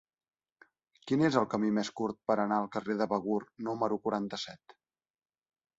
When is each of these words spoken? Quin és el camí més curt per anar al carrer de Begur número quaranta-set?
Quin 1.11 1.23
és 1.27 1.37
el 1.41 1.45
camí 1.51 1.69
més 1.75 1.91
curt 2.01 2.19
per 2.31 2.39
anar 2.47 2.59
al 2.63 2.73
carrer 2.77 2.97
de 3.03 3.09
Begur 3.15 3.39
número 3.69 4.01
quaranta-set? 4.07 4.81